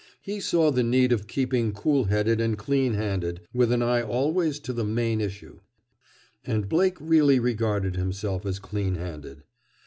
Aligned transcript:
He 0.23 0.39
saw 0.39 0.71
the 0.71 0.81
need 0.81 1.11
of 1.11 1.27
keeping 1.27 1.73
cool 1.73 2.05
headed 2.05 2.41
and 2.41 2.57
clean 2.57 2.95
handed, 2.95 3.41
with 3.53 3.71
an 3.71 3.83
eye 3.83 4.01
always 4.01 4.57
to 4.61 4.73
the 4.73 4.83
main 4.83 5.21
issue. 5.21 5.59
And 6.43 6.67
Blake 6.67 6.97
really 6.99 7.39
regarded 7.39 7.97
himself 7.97 8.43
as 8.43 8.57
clean 8.57 8.95
handed. 8.95 9.43